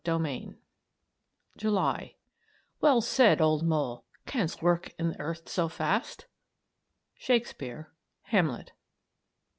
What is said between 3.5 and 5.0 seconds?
mole! Canst work